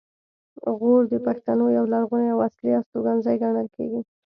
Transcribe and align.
غور 0.77 1.03
د 1.13 1.15
پښتنو 1.27 1.65
یو 1.77 1.85
لرغونی 1.93 2.27
او 2.33 2.39
اصلي 2.47 2.71
استوګنځی 2.79 3.35
ګڼل 3.43 3.67
کیږي 3.75 4.01